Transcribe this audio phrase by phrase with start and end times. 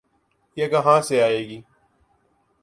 [0.57, 1.61] یہ کہاں سے آئے گی؟